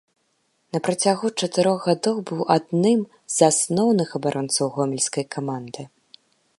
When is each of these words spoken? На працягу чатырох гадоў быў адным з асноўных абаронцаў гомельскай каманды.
На 0.75 0.79
працягу 0.87 1.27
чатырох 1.39 1.79
гадоў 1.89 2.15
быў 2.31 2.41
адным 2.55 2.99
з 3.35 3.47
асноўных 3.51 4.09
абаронцаў 4.21 4.65
гомельскай 4.79 5.25
каманды. 5.39 5.81